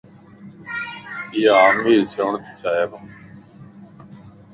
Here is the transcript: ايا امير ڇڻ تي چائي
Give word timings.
ايا 1.35 1.55
امير 1.67 2.01
ڇڻ 2.13 2.31
تي 2.43 2.51
چائي 2.61 2.85